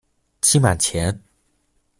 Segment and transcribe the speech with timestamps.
[0.41, 1.21] 期滿前